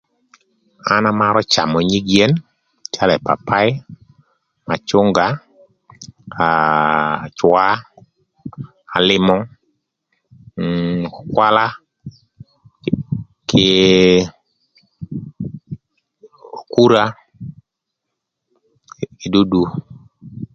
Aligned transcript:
An 0.93 1.03
amarö 1.11 1.41
camö 1.53 1.79
nyig 1.89 2.05
yen 2.15 2.33
calö 2.93 3.13
ëpapaï, 3.17 3.69
macünga, 4.67 5.27
aa 6.43 7.17
cwaa, 7.37 7.73
alïmö, 8.95 9.35
mm 10.59 11.01
ökwakwala, 11.07 11.65
kï 13.49 13.67
okura, 16.59 17.03
kï 19.19 19.27
dudu. 19.33 19.63